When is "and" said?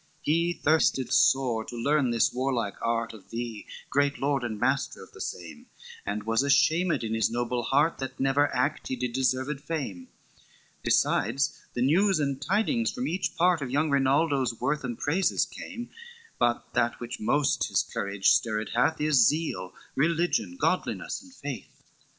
4.43-4.59, 6.07-6.23, 12.19-12.41, 14.83-14.97, 21.21-21.31